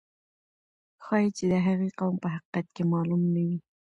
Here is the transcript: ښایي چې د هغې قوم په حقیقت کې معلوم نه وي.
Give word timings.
ښایي 1.03 1.29
چې 1.37 1.43
د 1.51 1.53
هغې 1.65 1.89
قوم 1.99 2.15
په 2.23 2.27
حقیقت 2.35 2.65
کې 2.75 2.83
معلوم 2.93 3.21
نه 3.33 3.41
وي. 3.47 3.57